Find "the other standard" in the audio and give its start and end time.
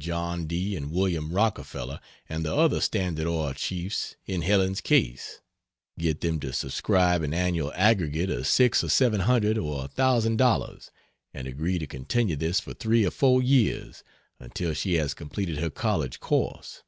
2.44-3.26